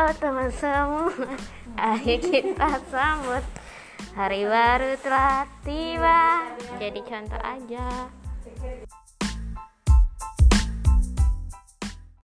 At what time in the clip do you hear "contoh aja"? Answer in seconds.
7.04-8.08